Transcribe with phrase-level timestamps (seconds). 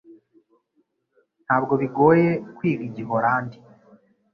[1.45, 3.57] Ntabwo bigoye kwiga Igiholandi